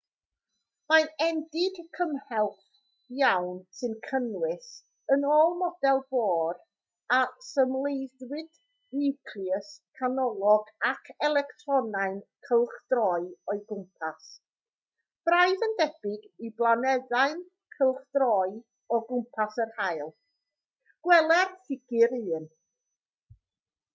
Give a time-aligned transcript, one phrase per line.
[0.91, 2.77] mae'n endid cymhleth
[3.23, 4.69] iawn sy'n cynnwys
[5.15, 6.57] yn ôl model bohr
[7.17, 8.49] a symleiddiwyd
[9.01, 9.69] niwclews
[10.01, 12.17] canolog ag electronau'n
[12.49, 14.33] cylchdroi o'i gwmpas
[15.29, 17.47] braidd yn debyg i blanedau'n
[17.79, 18.51] cylchdroi
[18.97, 20.05] o gwmpas yr haul
[21.09, 22.53] gweler ffigur 1